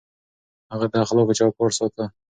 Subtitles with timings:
[0.71, 2.05] هغه د اخلاقو چوکاټ ساته.